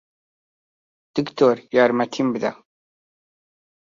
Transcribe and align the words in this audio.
دکتۆر، 1.15 1.57
یارمەتیم 1.75 2.27
بدە! 2.33 2.51